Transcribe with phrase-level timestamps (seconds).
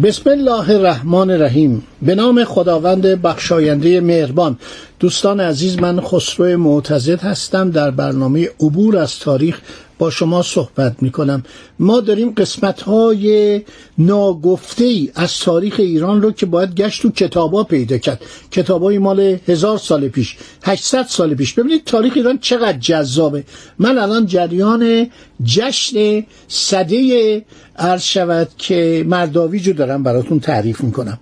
[0.00, 1.82] بسم الله الرحمن الرحیم.
[2.02, 4.58] به نام خداوند بخشاینده مهربان.
[5.00, 7.70] دوستان عزیز من خسرو معتزد هستم.
[7.70, 9.60] در برنامه عبور از تاریخ
[9.98, 11.42] با شما صحبت می کنم
[11.78, 13.60] ما داریم قسمت های
[13.98, 18.22] ناگفته ای از تاریخ ایران رو که باید گشت تو کتابا پیدا کرد.
[18.50, 21.54] کتاب های مال هزار سال پیش 800 سال پیش.
[21.54, 23.44] ببینید تاریخ ایران چقدر جذابه.
[23.78, 25.10] من الان جریان
[25.44, 27.44] جشن صده
[27.76, 31.18] عرض شود که مرداویج رو دارم براتون تعریف می‌کنم.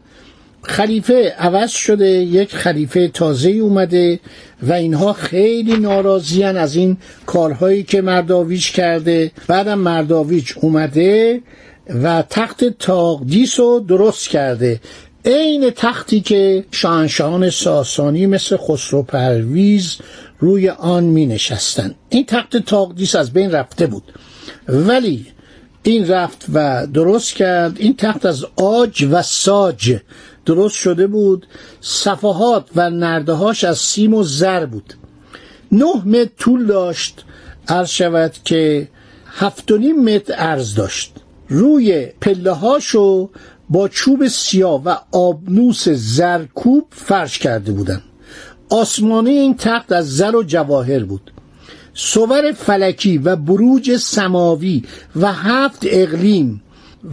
[0.62, 4.20] خلیفه عوض شده یک خلیفه تازه اومده
[4.62, 9.30] و اینها خیلی ناراضیان از این کارهایی که مرداویج کرده.
[9.46, 11.40] بعدم مرداویج اومده
[12.02, 14.80] و تخت تاقدیس رو درست کرده.
[15.24, 19.96] عین تختی که شاهنشاهان ساسانی مثل خسرو پرویز
[20.38, 21.94] روی آن می نشستن.
[22.08, 24.02] این تخت تاقدیس از بین رفته بود.
[24.68, 25.26] ولی
[25.82, 27.76] این رفت و درست کرد.
[27.78, 29.96] این تخت از آج و ساج
[30.50, 31.46] درست شده بود
[31.80, 34.94] صفحات و نردهاش از سیم و زر بود.
[35.72, 37.24] نه متر طول داشت
[37.68, 38.88] عرض شود که
[39.26, 41.12] هفت و نیم متر عرض داشت.
[41.48, 43.30] روی پله هاشو
[43.68, 48.02] با چوب سیاه و آبنوس زرکوب فرش کرده بودن.
[48.70, 51.32] آسمانه این تخت از زر و جواهر بود.
[51.94, 54.82] صور فلکی و بروج سماوی
[55.16, 56.62] و هفت اقلیم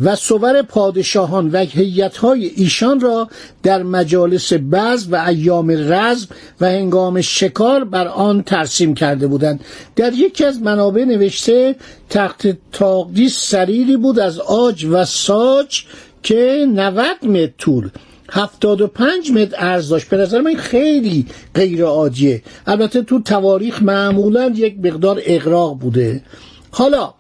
[0.02, 3.30] و صور پادشاهان و هیئت‌های ایشان را
[3.64, 6.28] در مجالس بعض و ایام رزم
[6.62, 9.60] و هنگام شکار بر آن ترسیم کرده بودند.
[9.96, 11.76] در یکی از منابع نوشته
[12.10, 15.84] تخت تاقدیس سریری بود از آج و ساج
[16.24, 17.90] که 90 متر طول
[18.32, 20.10] هفتاد و پنج متر ارز داشت.
[20.10, 22.42] به نظر من خیلی غیر عادیه.
[22.68, 26.22] البته تو تواریخ معمولا یک مقدار اقراق بوده.
[26.72, 27.14] حالا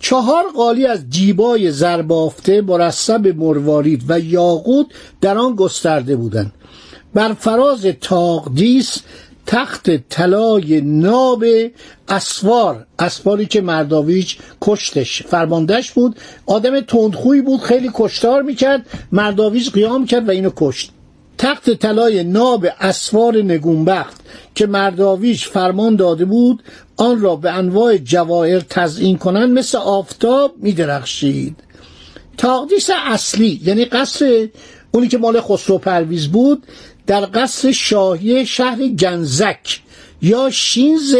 [0.00, 4.86] چهار قالی از جیبای زربافته مرصب مروارید و یاقوت
[5.20, 6.52] در آن گسترده بودند.
[7.14, 8.98] بر فراز تاقدیس
[9.46, 11.44] تخت طلای ناب
[12.08, 16.16] اسوار اسواری که مرداویچ کشتش فرماندهش بود.
[16.46, 18.86] آدم تندخویی بود خیلی کشتار می‌کرد.
[19.12, 20.90] مرداویچ قیام کرد و اینو کشت.
[21.38, 24.20] تخت طلای ناب اسوار نگونبخت
[24.54, 26.62] که مرداویچ فرمان داده بود
[27.00, 31.56] آن را به انواع جواهر تزئین کنند مثل آفتاب میدرخشید.
[32.38, 34.48] تاقدیس اصلی یعنی قصر
[34.90, 36.62] اونی که مال خسرو پرویز بود
[37.06, 39.80] در قصر شاهی شهر گنزک
[40.22, 41.16] یا شینز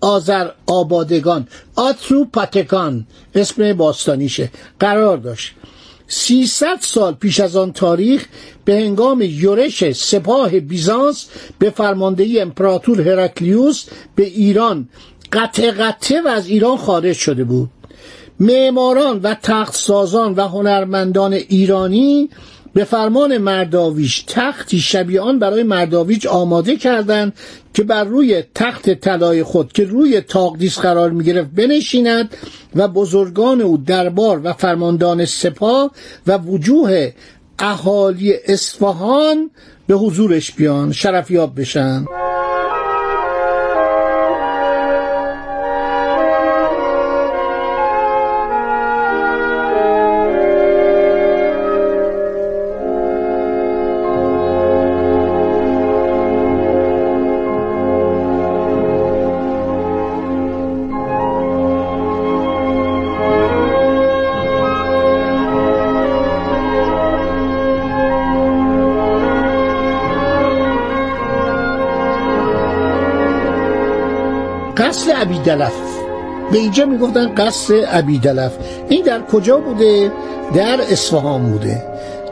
[0.00, 5.54] آذر آبادگان آترو پاتکان اسم باستانیشه قرار داشت.
[6.08, 8.26] 300 سال پیش از آن تاریخ
[8.64, 11.26] به هنگام یورش سپاه بیزانس
[11.58, 14.88] به فرماندهی امپراتور هرکلیوس به ایران
[15.32, 17.70] قطع قطع و از ایران خارج شده بود.
[18.40, 22.30] معماران و تخت سازان و هنرمندان ایرانی
[22.74, 27.32] به فرمان مرداویش تختی شبیه آن برای مرداویچ آماده کردند
[27.74, 32.36] که بر روی تخت طلای خود که روی تاقدیس قرار می گرفت بنشیند
[32.74, 35.90] و بزرگان او دربار و فرماندان سپاه
[36.26, 37.12] و وجوه
[37.58, 39.50] اهالی اصفهان
[39.86, 42.04] به حضورش بیان شرفیاب بشن.
[74.78, 75.72] قصر عبیدلف
[76.52, 78.52] به اینجا می‌گفتن قصر عبیدلف
[78.88, 80.12] این در کجا بوده؟
[80.54, 81.82] در اصفهان بوده.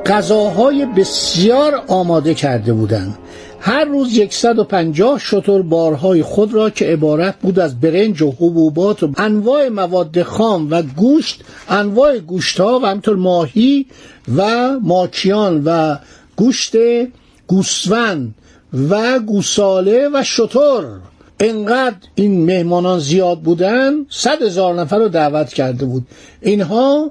[0.07, 3.19] غذاهای بسیار آماده کرده بودند.
[3.61, 9.13] هر روز 150 شتر بارهای خود را که عبارت بود از برنج و حبوبات و
[9.17, 13.87] انواع مواد خام و گوشت انواع گوشت ها و همطور ماهی
[14.37, 15.97] و ماکیان و
[16.37, 16.73] گوشت
[17.47, 18.35] گوسفند
[18.91, 20.83] و گوساله و شتر.
[21.41, 26.07] انقدر این مهمانان زیاد بودن صد هزار نفر رو دعوت کرده بود.
[26.41, 27.11] اینها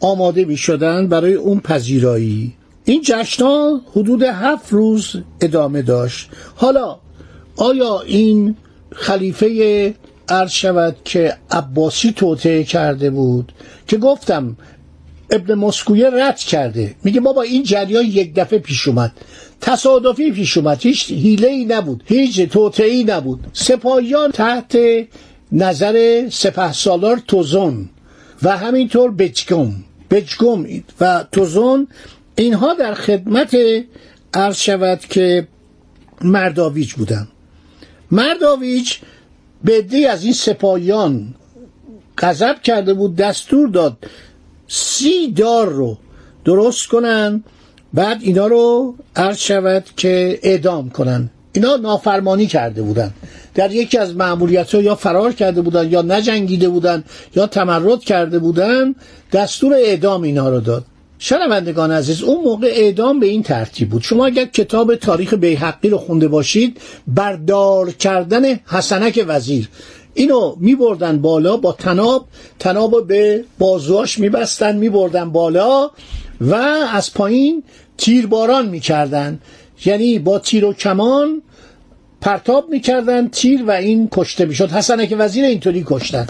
[0.00, 2.54] آماده می شدن برای اون پذیرایی.
[2.84, 6.30] این جشن حدود هفت روز ادامه داشت.
[6.56, 6.98] حالا
[7.56, 8.56] آیا این
[8.92, 9.94] خلیفه
[10.28, 13.52] عرض شود که عباسی توطعه کرده بود؟
[13.86, 14.56] که گفتم
[15.30, 16.94] ابن مسکویه رد کرده.
[17.04, 19.12] میگه بابا این جریان یک دفعه پیش اومد.
[19.60, 20.78] تصادفی پیش اومد.
[20.80, 22.02] هیچ حیله ای نبود.
[22.06, 23.46] هیچ توطعه نبود.
[23.52, 24.78] سپاهیان تحت
[25.52, 27.88] نظر سپه سالار توزون
[28.42, 29.72] و همینطور بجگم.
[30.10, 30.66] بجگم
[31.00, 31.88] و توزون
[32.36, 33.56] اینها در خدمت
[34.34, 35.48] عرض شود که
[36.22, 37.28] مرداویج بودن.
[38.10, 38.92] مرداویج
[39.64, 41.34] به دی از این سپاهیان
[42.18, 43.96] غضب کرده بود دستور داد
[44.72, 45.98] سی دار رو
[46.44, 47.44] درست کنن
[47.94, 51.30] بعد اینا رو عرض شود که اعدام کنن.
[51.52, 53.14] اینا نافرمانی کرده بودن.
[53.54, 57.04] در یکی از معمولیت ها یا فرار کرده بودن یا نجنگیده بودن
[57.36, 58.94] یا تمرد کرده بودن
[59.32, 60.84] دستور اعدام اینا رو داد.
[61.18, 64.02] شنوندگان عزیز اون موقع اعدام به این ترتیب بود.
[64.02, 69.68] شما اگر کتاب تاریخ بیحقی رو خونده باشید بردار کردن حسنک وزیر
[70.14, 72.26] اینو می بردن بالا با تناب
[72.58, 75.90] تناب به بازواش می بستن می بردن بالا
[76.40, 76.54] و
[76.92, 77.62] از پایین
[77.98, 79.40] تیرباران می کردن
[79.84, 81.42] یعنی با تیر و کمان
[82.20, 84.70] پرتاب می‌کردن تیر و این کشته می‌شد.
[84.70, 86.26] حسنه که وزیر اینطوری کشتن.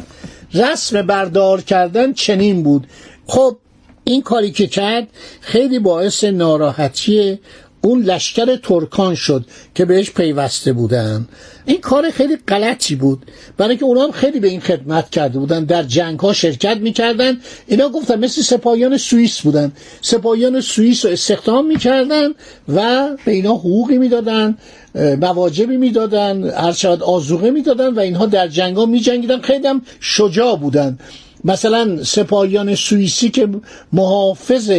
[0.55, 2.87] رسم بردار کردن چنین بود.
[3.26, 3.56] خب
[4.05, 5.09] این کاری که کرد
[5.41, 7.38] خیلی باعث ناراحتی
[7.82, 9.44] اون لشکر ترکان شد
[9.75, 11.29] که بهش پیوسته بودن.
[11.67, 13.27] این کار خیلی غلطی بود.
[13.56, 15.65] برای که اونا هم خیلی به این خدمت کرده بودن.
[15.65, 17.38] در جنگ ها شرکت می‌کردن.
[17.67, 19.73] اینا گفتن مثل سپاهیان سوئیس بودن.
[20.03, 22.29] سپاهیان سوئیس رو استخدام می‌کردن
[22.69, 24.59] و به اینا حقوقی می‌دادن
[24.94, 29.41] مواجبی می‌دادن هر شاید آزوقه می‌دادن و اینها در جنگ ها میجنگیدن.
[29.41, 30.99] خیلی هم شجاع بودن.
[31.44, 33.49] مثلا سپاهیان سوئیسی که
[33.93, 34.73] محافظ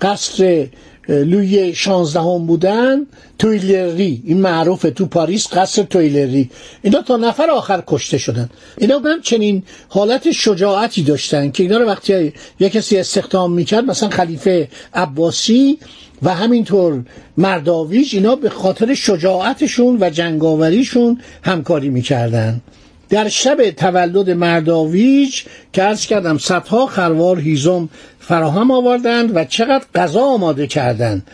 [0.00, 0.66] قصر
[1.10, 3.06] لوی شانزدهم بودن
[3.38, 4.22] تویلری.
[4.24, 6.50] این معروفه تو پاریس قصر تویلری.
[6.82, 8.50] اینا تا نفر آخر کشته شدن.
[8.78, 14.08] اینا هم چنین حالت شجاعتی داشتن که اینا رو وقتی یک کسی استخدام می‌کرد مثلا
[14.08, 15.78] خلیفه عباسی
[16.22, 17.02] و همینطور
[17.36, 22.60] مرداویج اینا به خاطر شجاعتشون و جنگاوریشون همکاری می‌کردن.
[23.10, 25.42] در شب تولد مرداویج
[25.72, 27.88] که ارز کردم صدها خروار هیزم
[28.20, 31.26] فراهم آوردند و چقدر غذا آماده کردند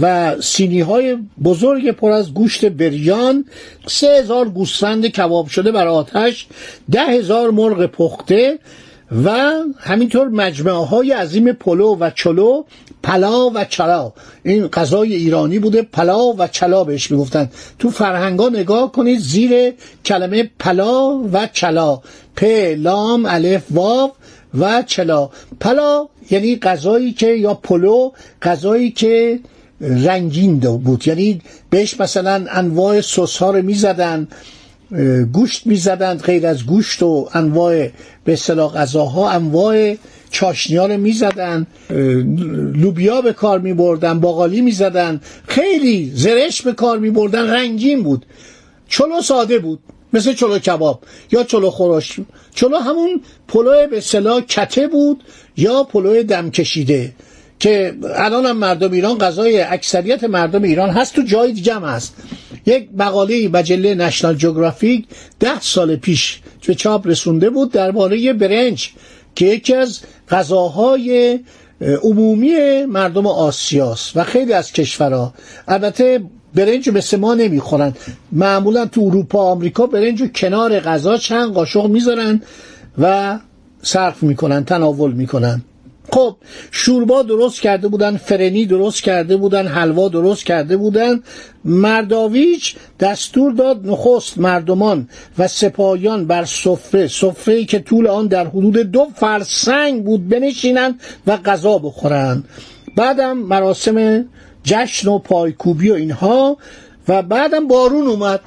[0.00, 3.44] و سینی های بزرگ پر از گوشت بریان
[3.86, 6.46] سه هزار گوسفند کباب شده بر آتش
[6.90, 8.58] ده هزار مرغ پخته
[9.24, 12.62] و همینطور مجموعه های عظیم پلو و چلو
[13.02, 14.12] پلا و چلا.
[14.44, 17.50] این غذای ایرانی بوده پلا و چلا بهش می‌گفتن.
[17.78, 19.72] تو فرهنگا نگاه کنید زیر
[20.04, 22.02] کلمه پلا و چلا.
[22.36, 22.44] پ
[22.76, 24.10] لام الف واو
[24.58, 25.30] و چلا.
[25.60, 28.12] پلا یعنی غذایی که یا پلو
[28.42, 29.40] غذایی که
[29.80, 31.08] رنگین بود.
[31.08, 34.28] یعنی بهش مثلا انواع سس ها رو می‌زدن.
[35.32, 37.88] گوشت می‌زدند غیر از گوشت و انواع
[38.24, 39.96] به اصطلاح غذاها انواع
[40.30, 41.66] چاشنی ها رو می‌زدن
[42.74, 48.26] لوبیا به کار میبردن باقالی می‌زدن خیلی زرش به کار میبردن رنگین بود.
[48.88, 49.78] چلو ساده بود
[50.12, 52.20] مثل چلو کباب یا چلو خورش.
[52.54, 55.24] چلو همون پلو به اصطلاح کته بود
[55.56, 57.12] یا پلو دم کشیده
[57.58, 62.14] که الان هم مردم ایران غذای اکثریت مردم ایران هست تو جای دیگه هم هست.
[62.66, 65.06] یک مقاله مجله نشنال جغرافیک
[65.40, 68.90] ده سال پیش به چاپ رسونده بود درباره برنج
[69.34, 71.40] که یکی از غذاهای
[72.02, 75.34] عمومی مردم آسیاست و خیلی از کشورها.
[75.68, 76.22] البته
[76.54, 77.94] برنج مثل ما نمی‌خورن.
[78.32, 82.42] معمولا تو اروپا آمریکا برنج کنار غذا چند قاشق می‌ذارن
[82.98, 83.38] و
[83.82, 85.62] صرف می‌کنن تناول می‌کنن.
[86.12, 86.36] خب
[86.70, 91.22] شوربا درست کرده بودن فرنی درست کرده بودن حلوا درست کرده بودن.
[91.64, 98.76] مرداویچ دستور داد نخست مردمان و سپاهیان بر سفره سفره که طول آن در حدود
[98.76, 102.44] دو فرسنگ بود بنشینند و غذا بخورند.
[102.96, 104.28] بعدم مراسم
[104.64, 106.56] جشن و پایکوبی و اینها
[107.08, 108.40] و بعدم بارون اومد.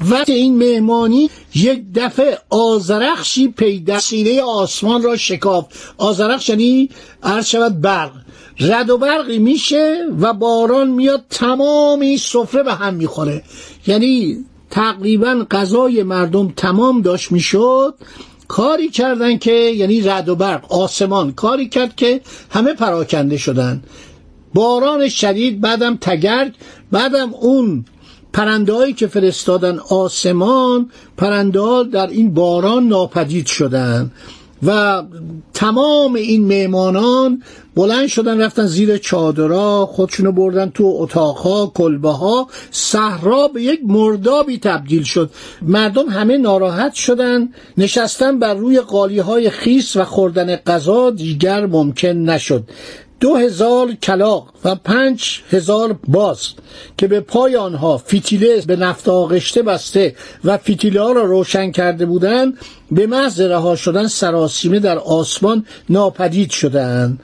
[0.00, 5.66] وقت این مهمانی یک دفعه آزرخشی پیدا سینه آسمان را شکاف
[5.98, 6.90] آزرخش یعنی
[7.22, 8.12] عرض شود برق.
[8.60, 13.42] رد و برقی میشه و باران میاد تمامی سفره به هم می‌خوره.
[13.86, 17.94] یعنی تقریبا غذای مردم تمام داشت می‌شد.
[18.48, 21.32] کاری کردن که یعنی رد و برق آسمان.
[21.32, 23.82] کاری کرد که همه پراکنده شدن.
[24.54, 26.52] باران شدید بعدم تگرگ
[26.92, 27.84] بعدم اون
[28.32, 34.10] پرنده که فرستادن آسمان پرنده در این باران ناپدید شدن
[34.66, 35.02] و
[35.54, 37.42] تمام این مهمانان
[37.74, 44.58] بلند شدن رفتن زیر چادرها خودشونو بردن تو اتاقها کلبه ها صحرا به یک مردابی
[44.58, 45.30] تبدیل شد.
[45.62, 52.08] مردم همه ناراحت شدن نشستن بر روی قالی های خیس و خوردن غذا دیگر ممکن
[52.08, 52.64] نشد.
[53.20, 56.48] دو هزار کلاق و پنج هزار باز
[56.98, 62.06] که به پای آنها فیتیله به نفت آغشته بسته و فیتیله ها را روشن کرده
[62.06, 62.58] بودند
[62.90, 67.20] به محض رها شدن سراسیمه در آسمان ناپدید شدند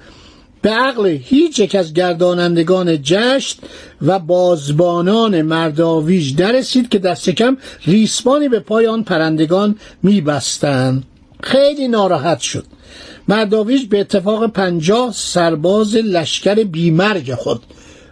[0.63, 3.59] به عقل هیچ یک از گردانندگان جشن
[4.03, 11.05] و بازبانان مرداویج درسید که دست کم ریسمانی به پای آن پرندگان میبستند.
[11.43, 12.65] خیلی ناراحت شد.
[13.29, 17.63] مرداویج به اتفاق پنجاه سرباز لشکر بیمرگ خود.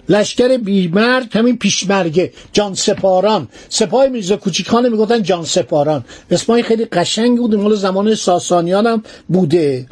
[0.09, 3.49] لشکر بیمرگ همین پیشمرگه جان سپاران.
[3.69, 6.05] سپاه میرزا کوچیکانه می‌گفتن جان سپاران.
[6.31, 9.87] اسمای خیلی قشنگ بود مال زمان ساسانیان هم بوده.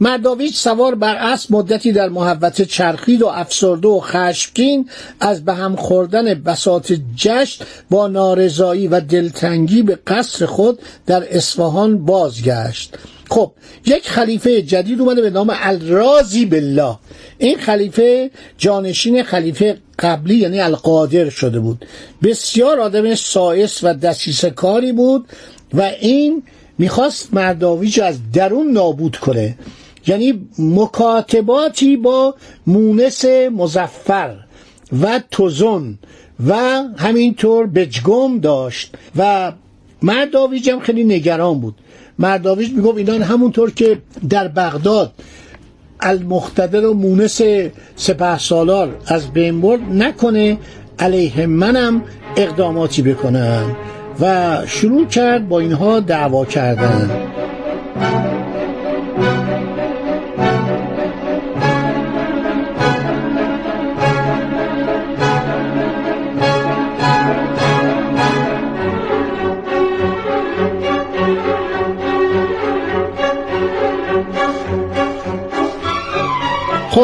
[0.00, 4.88] مرداویج سوار بر اسب مدتی در محوطه چرخید و افسرده و خشمگین
[5.20, 12.04] از به هم خوردن بساط جشن با نارضایی و دلتنگی به قصر خود در اصفهان
[12.04, 12.96] بازگشت.
[13.30, 13.52] خب
[13.86, 16.96] یک خلیفه جدید اومده به نام الرازی بالله.
[17.38, 21.86] این خلیفه جانشین خلیفه قبلی یعنی القادر شده بود.
[22.22, 25.28] بسیار آدم سایس و دسیسه کاری بود
[25.74, 26.42] و این
[26.78, 29.58] می‌خواست مرداویج از درون نابود کنه.
[30.06, 32.34] یعنی مکاتباتی با
[32.66, 34.36] مونس مزفر
[35.02, 35.98] و توزن
[36.46, 36.54] و
[36.96, 39.52] همینطور بجگم داشت و
[40.02, 41.74] مرداویج هم خیلی نگران بود.
[42.18, 43.98] مرداویج می‌گفت اینا همونطور که
[44.28, 45.12] در بغداد
[46.00, 47.40] المختدر و مونس
[47.96, 50.58] سپه سالار از بین برد نکنه
[50.98, 52.02] علیه منم
[52.36, 53.76] اقداماتی بکنن.
[54.20, 57.10] و شروع کرد با اینها دعوا کردن.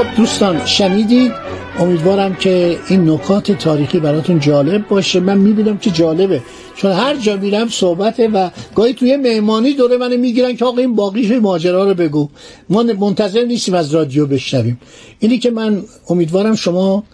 [0.03, 1.33] خب دوستان شنیدید؟
[1.79, 5.21] امیدوارم که این نکات تاریخی براتون جالب باشه.
[5.21, 6.43] من می‌بینم که جالبه.
[6.77, 10.97] چون هر جا میرم صحبته و گاهی توی مهمانی دوره منو می‌گیرن که آقا این
[10.97, 12.29] باقیش ماجرا رو بگو.
[12.69, 14.81] ما منتظر نیستیم از رادیو بشنویم.
[15.19, 17.05] اینی که من امیدوارم شما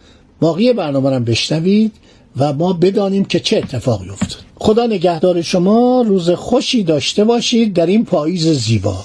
[0.40, 1.92] باقی برنامه رو بشنوید
[2.36, 4.38] و ما بدانیم که چه اتفاقی افتاد.
[4.54, 6.04] خدا نگهدار شما.
[6.06, 9.04] روز خوشی داشته باشید در این پاییز زیبا.